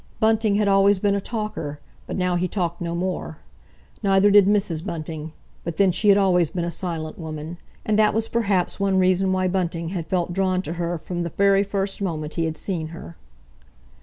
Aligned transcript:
Bunting 0.19 0.55
had 0.55 0.67
always 0.67 0.97
been 0.97 1.13
a 1.13 1.21
talker, 1.21 1.79
but 2.07 2.17
now 2.17 2.35
he 2.35 2.47
talked 2.47 2.81
no 2.81 2.95
more. 2.95 3.37
Neither 4.01 4.31
did 4.31 4.47
Mrs. 4.47 4.83
Bunting, 4.83 5.31
but 5.63 5.77
then 5.77 5.91
she 5.91 6.09
had 6.09 6.17
always 6.17 6.49
been 6.49 6.65
a 6.65 6.71
silent 6.71 7.19
woman, 7.19 7.59
and 7.85 7.99
that 7.99 8.15
was 8.15 8.27
perhaps 8.27 8.79
one 8.79 8.97
reason 8.97 9.31
why 9.31 9.47
Bunting 9.47 9.89
had 9.89 10.07
felt 10.07 10.33
drawn 10.33 10.63
to 10.63 10.73
her 10.73 10.97
from 10.97 11.21
the 11.21 11.29
very 11.29 11.61
first 11.61 12.01
moment 12.01 12.33
he 12.33 12.45
had 12.45 12.57
seen 12.57 12.87
her. 12.87 13.15